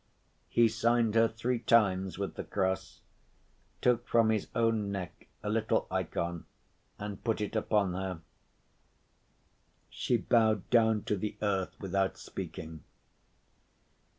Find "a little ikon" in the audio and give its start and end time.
5.43-6.45